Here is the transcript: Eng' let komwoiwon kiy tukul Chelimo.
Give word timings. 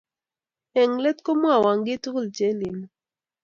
Eng' 0.81 1.01
let 1.03 1.19
komwoiwon 1.25 1.79
kiy 1.85 1.99
tukul 2.03 2.27
Chelimo. 2.35 2.85